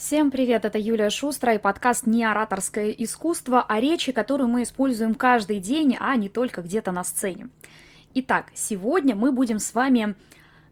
[0.00, 5.14] Всем привет, это Юлия Шустра и подкаст «Не ораторское искусство», а речи, которую мы используем
[5.14, 7.50] каждый день, а не только где-то на сцене.
[8.14, 10.14] Итак, сегодня мы будем с вами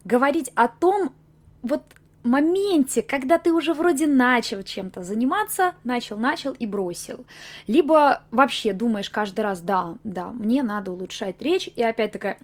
[0.02, 1.12] говорить о том
[1.60, 1.82] вот
[2.22, 7.26] моменте, когда ты уже вроде начал чем-то заниматься, начал, начал и бросил.
[7.66, 12.38] Либо вообще думаешь каждый раз, да, да, мне надо улучшать речь, и опять такая,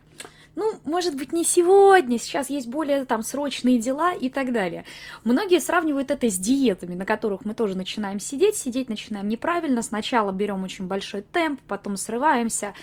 [0.56, 4.84] ну, может быть, не сегодня, сейчас есть более там срочные дела и так далее.
[5.24, 10.30] Многие сравнивают это с диетами, на которых мы тоже начинаем сидеть, сидеть начинаем неправильно, сначала
[10.30, 12.74] берем очень большой темп, потом срываемся.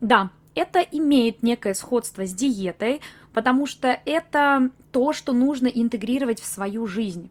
[0.00, 3.02] Да, это имеет некое сходство с диетой,
[3.34, 7.30] потому что это то, что нужно интегрировать в свою жизнь.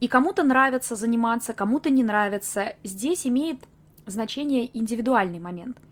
[0.00, 2.74] И кому-то нравится заниматься, кому-то не нравится.
[2.84, 3.58] Здесь имеет
[4.06, 5.76] значение индивидуальный момент–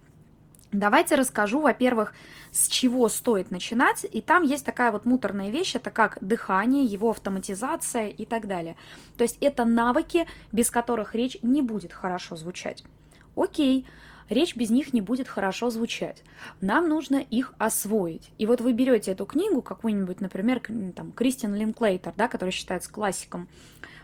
[0.73, 2.13] Давайте расскажу, во-первых,
[2.51, 4.05] с чего стоит начинать.
[4.11, 8.77] И там есть такая вот муторная вещь, это как дыхание, его автоматизация и так далее.
[9.17, 12.85] То есть это навыки, без которых речь не будет хорошо звучать.
[13.35, 13.87] Окей,
[14.29, 16.23] речь без них не будет хорошо звучать.
[16.61, 18.31] Нам нужно их освоить.
[18.37, 20.61] И вот вы берете эту книгу, какую-нибудь, например,
[20.95, 23.49] там, Кристин Линклейтер, да, которая считается классиком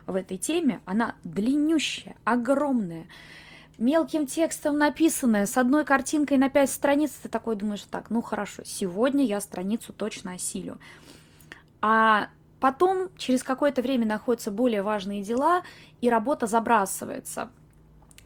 [0.06, 3.06] в этой теме, она длиннющая, огромная
[3.78, 8.62] мелким текстом написанное, с одной картинкой на пять страниц, ты такой думаешь, так, ну хорошо,
[8.64, 10.78] сегодня я страницу точно осилю.
[11.80, 12.28] А
[12.60, 15.62] потом, через какое-то время находятся более важные дела,
[16.00, 17.50] и работа забрасывается.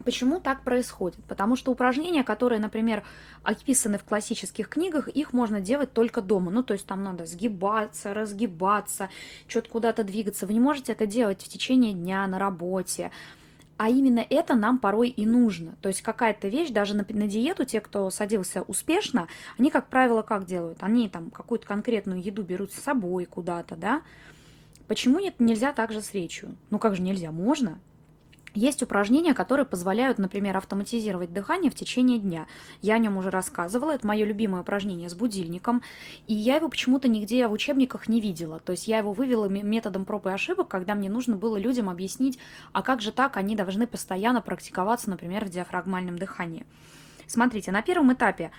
[0.04, 1.18] Почему так происходит?
[1.24, 3.02] Потому что упражнения, которые, например,
[3.42, 6.50] описаны в классических книгах, их можно делать только дома.
[6.52, 9.10] Ну, то есть там надо сгибаться, разгибаться,
[9.48, 10.46] что-то куда-то двигаться.
[10.46, 13.10] Вы не можете это делать в течение дня на работе.
[13.78, 15.76] А именно это нам порой и нужно.
[15.80, 20.22] То есть какая-то вещь, даже на, на диету, те, кто садился успешно, они, как правило,
[20.22, 20.78] как делают?
[20.82, 24.02] Они там какую-то конкретную еду берут с собой куда-то, да?
[24.88, 26.56] Почему нет, нельзя так же с речью?
[26.70, 27.30] Ну как же нельзя?
[27.30, 27.78] Можно.
[28.58, 32.48] Есть упражнения, которые позволяют, например, автоматизировать дыхание в течение дня.
[32.82, 35.80] Я о нем уже рассказывала, это мое любимое упражнение с будильником,
[36.26, 38.58] и я его почему-то нигде в учебниках не видела.
[38.58, 42.40] То есть я его вывела методом проб и ошибок, когда мне нужно было людям объяснить,
[42.72, 46.66] а как же так они должны постоянно практиковаться, например, в диафрагмальном дыхании.
[47.28, 48.50] Смотрите, на первом этапе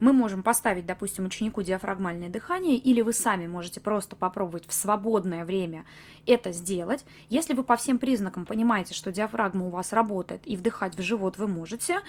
[0.00, 5.44] мы можем поставить, допустим, ученику диафрагмальное дыхание, или вы сами можете просто попробовать в свободное
[5.44, 5.84] время
[6.26, 7.04] это сделать.
[7.28, 11.38] Если вы по всем признакам понимаете, что диафрагма у вас работает и вдыхать в живот
[11.38, 12.00] вы можете,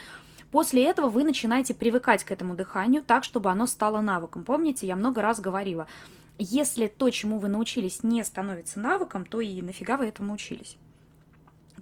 [0.52, 4.44] После этого вы начинаете привыкать к этому дыханию так, чтобы оно стало навыком.
[4.44, 5.88] Помните, я много раз говорила,
[6.38, 10.76] если то, чему вы научились, не становится навыком, то и нафига вы этому учились.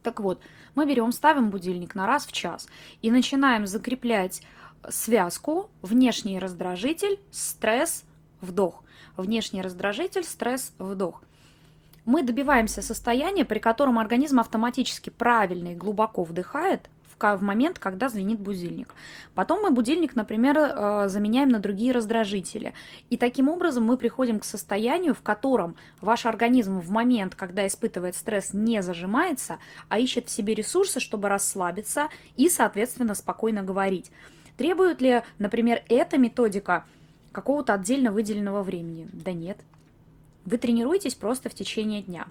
[0.03, 0.39] Так вот,
[0.75, 2.69] мы берем, ставим будильник на раз в час
[3.01, 4.43] и начинаем закреплять
[4.87, 8.03] связку внешний раздражитель, стресс,
[8.41, 8.83] вдох.
[9.17, 11.21] Внешний раздражитель, стресс, вдох.
[12.05, 16.89] Мы добиваемся состояния, при котором организм автоматически правильно и глубоко вдыхает
[17.21, 18.93] в момент, когда звенит будильник.
[19.35, 22.73] Потом мы будильник, например, э, заменяем на другие раздражители.
[23.09, 28.15] И таким образом мы приходим к состоянию, в котором ваш организм в момент, когда испытывает
[28.15, 29.57] стресс, не зажимается,
[29.89, 32.07] а ищет в себе ресурсы, чтобы расслабиться
[32.37, 34.11] и, соответственно, спокойно говорить.
[34.59, 36.83] Требует ли, например, эта методика
[37.31, 39.07] какого-то отдельно выделенного времени?
[39.13, 39.57] Да нет.
[40.43, 42.27] Вы тренируетесь просто в течение дня.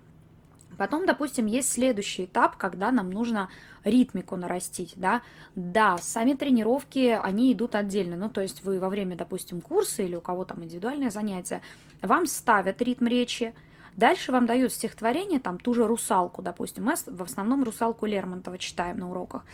[0.76, 3.48] Потом, допустим, есть следующий этап, когда нам нужно
[3.82, 5.22] ритмику нарастить, да.
[5.56, 8.16] Да, сами тренировки, они идут отдельно.
[8.16, 11.62] Ну, то есть вы во время, допустим, курса или у кого там индивидуальное занятие,
[12.02, 13.54] вам ставят ритм речи,
[13.96, 16.84] Дальше вам дают стихотворение, там ту же «Русалку», допустим.
[16.84, 19.44] Мы в основном «Русалку» Лермонтова читаем на уроках.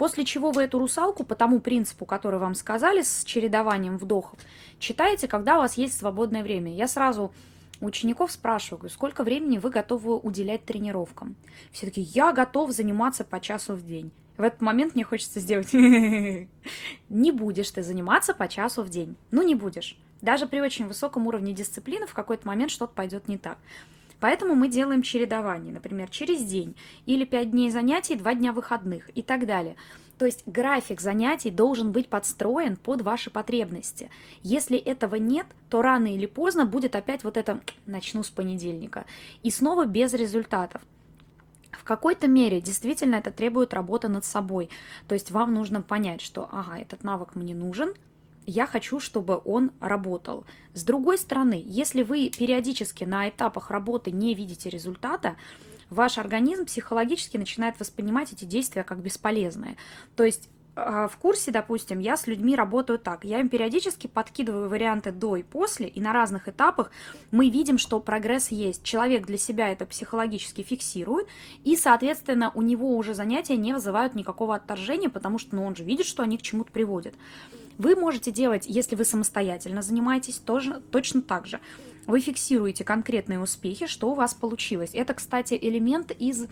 [0.00, 4.38] После чего вы эту русалку по тому принципу, который вам сказали, с чередованием вдохов,
[4.78, 6.74] читаете, когда у вас есть свободное время.
[6.74, 7.34] Я сразу
[7.82, 11.36] учеников спрашиваю, сколько времени вы готовы уделять тренировкам.
[11.70, 14.10] Все таки я готов заниматься по часу в день.
[14.38, 15.70] В этот момент мне хочется сделать...
[15.74, 16.48] Не
[17.30, 19.16] будешь ты заниматься по часу в день.
[19.30, 19.98] Ну, не будешь.
[20.22, 23.58] Даже при очень высоком уровне дисциплины в какой-то момент что-то пойдет не так.
[24.20, 26.76] Поэтому мы делаем чередование, например, через день
[27.06, 29.76] или 5 дней занятий, 2 дня выходных и так далее.
[30.18, 34.10] То есть график занятий должен быть подстроен под ваши потребности.
[34.42, 39.06] Если этого нет, то рано или поздно будет опять вот это «начну с понедельника»
[39.42, 40.82] и снова без результатов.
[41.72, 44.68] В какой-то мере действительно это требует работы над собой.
[45.08, 47.94] То есть вам нужно понять, что ага, этот навык мне нужен,
[48.50, 50.44] я хочу, чтобы он работал.
[50.74, 55.36] С другой стороны, если вы периодически на этапах работы не видите результата,
[55.88, 59.76] ваш организм психологически начинает воспринимать эти действия как бесполезные.
[60.16, 63.24] То есть а, в курсе, допустим, я с людьми работаю так.
[63.24, 66.90] Я им периодически подкидываю варианты до и после, и на разных этапах
[67.30, 68.82] мы видим, что прогресс есть.
[68.82, 71.26] Человек для себя это психологически фиксирует,
[71.64, 75.84] и, соответственно, у него уже занятия не вызывают никакого отторжения, потому что ну, он же
[75.84, 77.14] видит, что они к чему-то приводят.
[77.80, 81.60] Вы можете делать, если вы самостоятельно занимаетесь, тоже, точно так же.
[82.06, 84.90] Вы фиксируете конкретные успехи, что у вас получилось.
[84.92, 86.44] Это, кстати, элемент из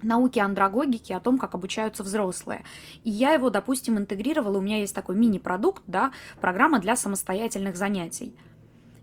[0.00, 2.64] науки андрогогики о том, как обучаются взрослые.
[3.04, 8.34] И я его, допустим, интегрировала, у меня есть такой мини-продукт, да, программа для самостоятельных занятий.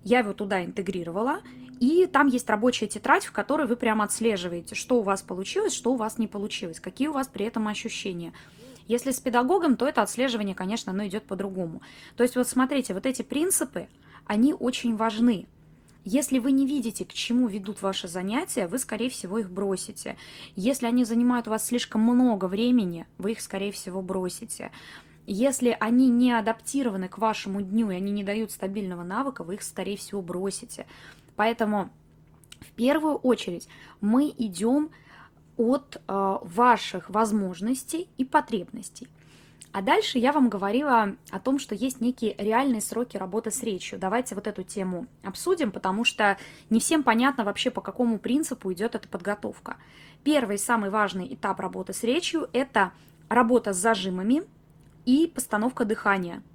[0.03, 1.41] Я его туда интегрировала,
[1.79, 5.93] и там есть рабочая тетрадь, в которой вы прямо отслеживаете, что у вас получилось, что
[5.93, 8.33] у вас не получилось, какие у вас при этом ощущения.
[8.87, 11.81] Если с педагогом, то это отслеживание, конечно, оно идет по-другому.
[12.15, 13.87] То есть вот смотрите, вот эти принципы,
[14.25, 15.47] они очень важны.
[16.05, 20.17] Если вы не видите, к чему ведут ваши занятия, вы, скорее всего, их бросите.
[20.57, 24.71] Если они занимают у вас слишком много времени, вы их, скорее всего, бросите.
[25.25, 29.63] Если они не адаптированы к вашему дню и они не дают стабильного навыка, вы их,
[29.63, 30.85] скорее всего, бросите.
[31.37, 31.89] Поэтому
[32.59, 33.69] в первую очередь
[34.01, 34.89] мы идем
[35.57, 39.07] от э, ваших возможностей и потребностей.
[39.71, 43.97] А дальше я вам говорила о том, что есть некие реальные сроки работы с речью.
[43.97, 46.37] Давайте вот эту тему обсудим, потому что
[46.69, 49.77] не всем понятно вообще, по какому принципу идет эта подготовка.
[50.23, 52.91] Первый, самый важный этап работы с речью– это
[53.29, 54.43] работа с зажимами
[55.05, 56.43] и постановка дыхания–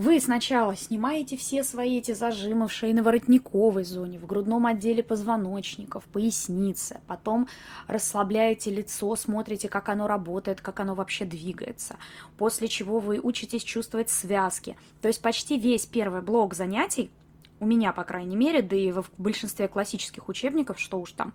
[0.00, 6.04] вы сначала снимаете все свои эти зажимы в шейно-воротниковой зоне, в грудном отделе позвоночника, в
[6.04, 7.48] пояснице, потом
[7.86, 11.96] расслабляете лицо, смотрите, как оно работает, как оно вообще двигается,
[12.38, 14.74] после чего вы учитесь чувствовать связки.
[15.02, 17.10] То есть почти весь первый блок занятий,
[17.58, 21.34] у меня, по крайней мере, да и в большинстве классических учебников, что уж там,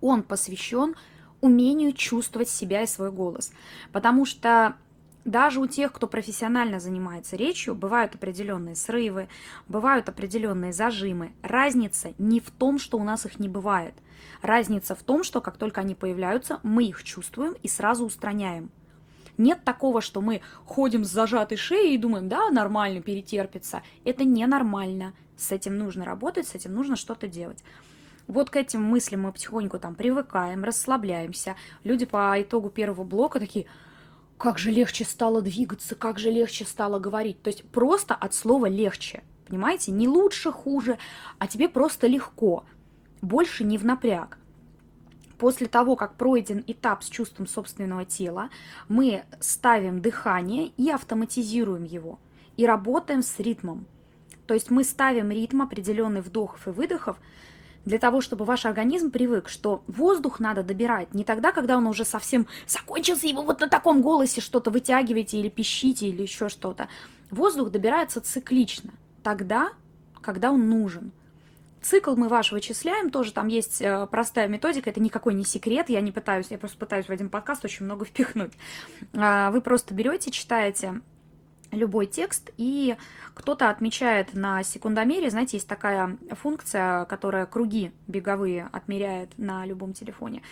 [0.00, 0.94] он посвящен
[1.40, 3.50] умению чувствовать себя и свой голос.
[3.90, 4.76] Потому что
[5.24, 9.28] даже у тех, кто профессионально занимается речью, бывают определенные срывы,
[9.68, 11.32] бывают определенные зажимы.
[11.42, 13.94] Разница не в том, что у нас их не бывает.
[14.40, 18.70] Разница в том, что как только они появляются, мы их чувствуем и сразу устраняем.
[19.38, 23.82] Нет такого, что мы ходим с зажатой шеей и думаем, да, нормально, перетерпится.
[24.04, 25.14] Это ненормально.
[25.36, 27.64] С этим нужно работать, с этим нужно что-то делать.
[28.26, 31.56] Вот к этим мыслям мы потихоньку там привыкаем, расслабляемся.
[31.82, 33.66] Люди по итогу первого блока такие,
[34.42, 37.40] как же легче стало двигаться, как же легче стало говорить.
[37.42, 39.92] То есть просто от слова легче, понимаете?
[39.92, 40.98] Не лучше, хуже,
[41.38, 42.64] а тебе просто легко.
[43.20, 44.38] Больше не в напряг.
[45.38, 48.50] После того, как пройден этап с чувством собственного тела,
[48.88, 52.18] мы ставим дыхание и автоматизируем его.
[52.56, 53.86] И работаем с ритмом.
[54.48, 57.16] То есть мы ставим ритм определенный вдохов и выдохов,
[57.84, 62.04] для того, чтобы ваш организм привык, что воздух надо добирать не тогда, когда он уже
[62.04, 66.88] совсем закончился, и вы вот на таком голосе что-то вытягиваете или пищите или еще что-то.
[67.30, 68.92] Воздух добирается циклично,
[69.22, 69.70] тогда,
[70.20, 71.12] когда он нужен.
[71.80, 76.00] Цикл мы ваш вычисляем, тоже там есть э, простая методика, это никакой не секрет, я
[76.00, 78.52] не пытаюсь, я просто пытаюсь в один подкаст очень много впихнуть.
[79.14, 81.00] А, вы просто берете, читаете
[81.72, 82.96] любой текст, и
[83.34, 90.42] кто-то отмечает на секундомере, знаете, есть такая функция, которая круги беговые отмеряет на любом телефоне.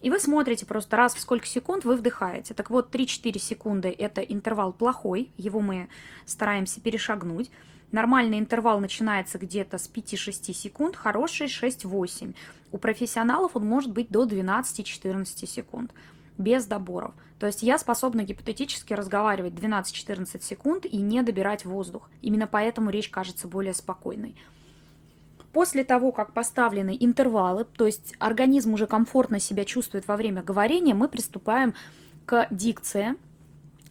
[0.00, 2.54] И вы смотрите просто раз в сколько секунд вы вдыхаете.
[2.54, 5.88] Так вот, 3-4 секунды– это интервал плохой, его мы
[6.26, 7.50] стараемся перешагнуть.
[7.92, 12.34] Нормальный интервал начинается где-то с 5-6 секунд, хороший 6-8.
[12.72, 15.92] У профессионалов он может быть до 12-14 секунд
[16.38, 17.14] без доборов.
[17.38, 22.08] То есть я способна гипотетически разговаривать 12-14 секунд и не добирать воздух.
[22.20, 24.36] Именно поэтому речь кажется более спокойной.
[25.52, 30.94] После того, как поставлены интервалы, то есть организм уже комфортно себя чувствует во время говорения,
[30.94, 31.74] мы приступаем
[32.24, 33.16] к дикции,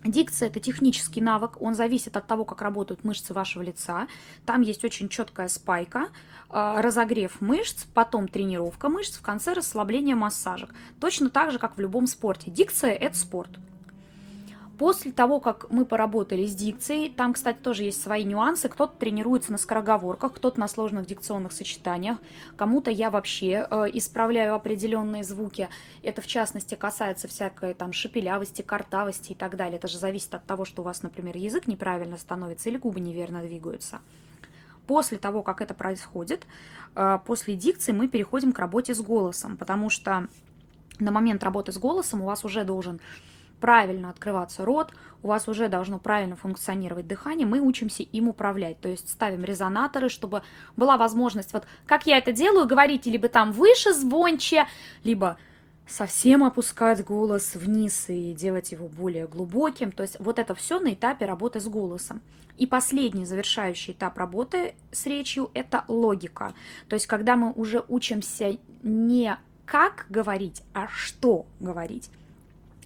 [0.04, 4.08] Дикция– это технический навык, он зависит от того, как работают мышцы вашего лица.
[4.46, 6.10] Там есть очень четкая спайка,
[6.50, 10.72] а, разогрев мышц, потом тренировка мышц, в конце расслабление массажек.
[11.00, 12.50] Точно так же, как в любом спорте.
[12.50, 13.52] Дикция– это спорт.
[14.82, 18.68] После того, как мы поработали с дикцией, там, кстати, тоже есть свои нюансы.
[18.68, 22.18] Кто-то тренируется на скороговорках, кто-то на сложных дикционных сочетаниях,
[22.58, 25.70] кому-то я вообще э, исправляю определенные звуки.
[26.02, 29.78] Это, в частности, касается всякой там шепелявости, картавости и так далее.
[29.78, 33.44] Это же зависит от того, что у вас, например, язык неправильно становится или губы неверно
[33.44, 34.02] двигаются.
[34.88, 36.48] После того, как это происходит,
[36.96, 40.28] э, после дикции мы переходим к работе с голосом, потому что
[40.98, 43.00] на момент работы с голосом у вас уже должен
[43.62, 44.92] правильно открываться рот,
[45.24, 48.82] у вас уже должно правильно функционировать дыхание, мы учимся им управлять.
[48.82, 50.42] То есть ставим резонаторы, чтобы
[50.76, 54.68] была возможность, вот как я это делаю, говорите либо там выше, звонче,
[55.04, 55.38] либо
[55.88, 59.92] совсем опускать голос вниз и делать его более глубоким.
[59.92, 62.22] То есть вот это все на этапе работы с голосом.
[62.58, 66.54] И последний завершающий этап работы с речью– это логика.
[66.90, 72.10] То есть когда мы уже учимся не как говорить, а что говорить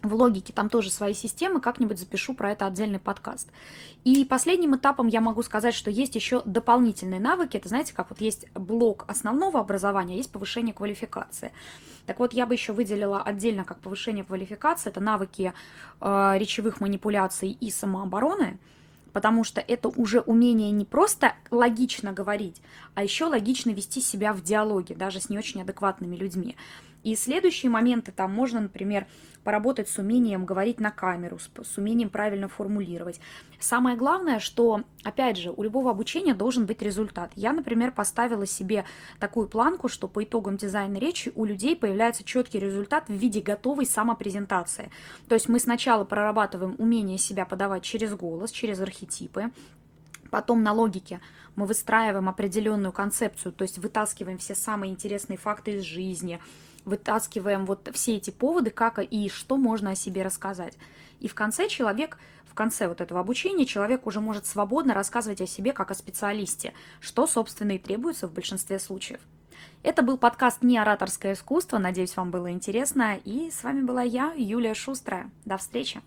[0.08, 3.50] в логике там тоже свои системы, как-нибудь запишу про это отдельный подкаст.
[4.04, 7.58] И последним этапом я могу сказать, что есть еще дополнительные навыки.
[7.58, 11.52] Это, знаете, как вот есть блок основного образования, есть повышение квалификации.
[12.06, 15.54] Так вот, я бы еще выделила отдельно как повышение квалификации, это навыки
[16.02, 18.60] э, речевых манипуляций и самообороны,
[19.12, 22.62] потому что это уже умение не просто логично говорить,
[22.96, 26.56] а еще логично вести себя в диалоге, даже с не очень адекватными людьми.
[27.06, 29.06] И следующие моменты, там можно, например,
[29.44, 33.22] поработать с умением говорить на камеру, с, умением правильно формулировать.
[33.60, 37.32] Самое главное, что, опять же, у любого обучения должен быть результат.
[37.36, 38.86] Я, например, поставила себе
[39.20, 43.86] такую планку, что по итогам дизайна речи у людей появляется четкий результат в виде готовой
[43.86, 44.90] самопрезентации.
[45.30, 49.52] То есть мы сначала прорабатываем умение себя подавать через голос, через архетипы,
[50.32, 51.22] Потом на логике
[51.56, 56.40] мы выстраиваем определенную концепцию, то есть вытаскиваем все самые интересные факты из жизни,
[56.86, 60.78] вытаскиваем вот все эти поводы, как и что можно о себе рассказать.
[61.20, 65.48] И в конце человек, в конце вот этого обучения, человек уже может свободно рассказывать о
[65.48, 69.20] себе как о специалисте, что, собственно, и требуется в большинстве случаев.
[69.84, 71.78] Это был подкаст «Не ораторское искусство».
[71.78, 73.20] Надеюсь, вам было интересно.
[73.24, 75.30] И с вами была я, Юлия Шустрая.
[75.46, 76.02] До встречи!